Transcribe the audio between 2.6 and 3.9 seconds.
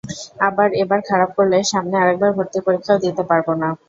পরীক্ষাও দিতে পারব না।